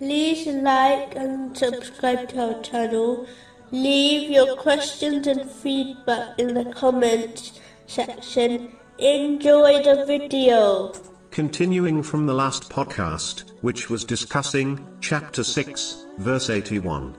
[0.00, 3.26] like and subscribe to our channel.
[3.70, 8.76] Leave your questions and feedback in the comments section.
[8.98, 10.92] Enjoy the video.
[11.30, 17.16] Continuing from the last podcast, which was discussing chapter 6, verse 81.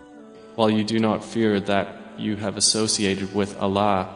[0.55, 4.15] While you do not fear that you have associated with Allah,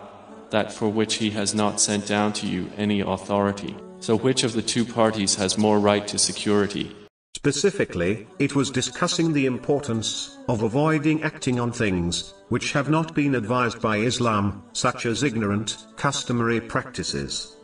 [0.51, 3.75] that for which He has not sent down to you any authority.
[3.99, 6.95] So which of the two parties has more right to security?
[7.39, 13.33] Specifically, it was discussing the importance of avoiding acting on things which have not been
[13.33, 17.55] advised by Islam, such as ignorant, customary practices.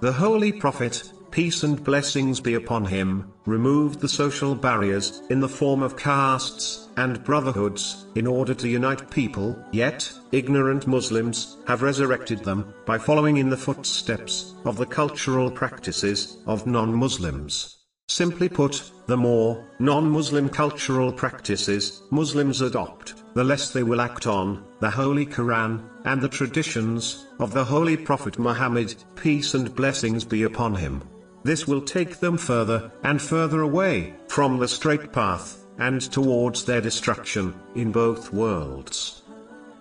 [0.00, 5.54] The Holy Prophet, peace and blessings be upon him, removed the social barriers in the
[5.60, 12.42] form of castes and brotherhoods in order to unite people, yet, ignorant Muslims have resurrected
[12.44, 17.77] them by following in the footsteps of the cultural practices of non Muslims.
[18.10, 24.64] Simply put, the more non-Muslim cultural practices Muslims adopt, the less they will act on
[24.80, 30.44] the Holy Quran and the traditions of the Holy Prophet Muhammad, peace and blessings be
[30.44, 31.02] upon him.
[31.44, 36.80] This will take them further and further away from the straight path and towards their
[36.80, 39.22] destruction in both worlds.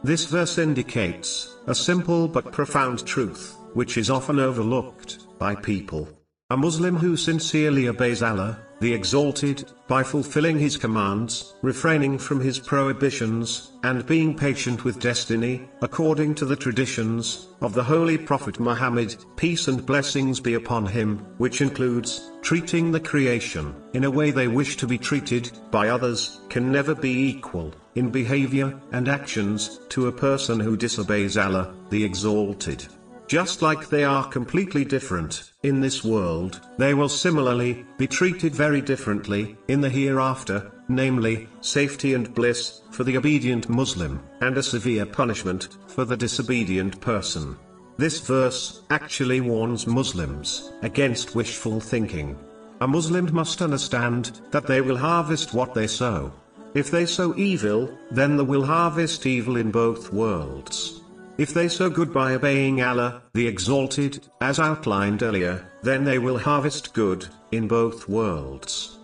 [0.03, 6.08] This verse indicates a simple but profound truth, which is often overlooked by people.
[6.50, 12.58] A Muslim who sincerely obeys Allah, the Exalted, by fulfilling His commands, refraining from His
[12.58, 19.14] prohibitions, and being patient with destiny, according to the traditions of the Holy Prophet Muhammad,
[19.36, 24.48] peace and blessings be upon him, which includes treating the creation in a way they
[24.48, 30.08] wish to be treated by others, can never be equal in behavior and actions to
[30.08, 32.88] a person who disobeys Allah, the Exalted.
[33.28, 38.80] Just like they are completely different in this world, they will similarly be treated very
[38.80, 45.06] differently in the hereafter, namely, safety and bliss for the obedient Muslim, and a severe
[45.06, 47.57] punishment for the disobedient person.
[47.97, 52.38] This verse actually warns Muslims against wishful thinking.
[52.80, 56.31] A Muslim must understand that they will harvest what they sow.
[56.74, 61.01] If they sow evil, then they will harvest evil in both worlds.
[61.38, 66.40] If they sow good by obeying Allah, the Exalted, as outlined earlier, then they will
[66.40, 68.98] harvest good, in both worlds.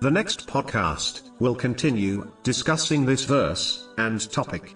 [0.00, 4.74] The next podcast will continue discussing this verse and topic.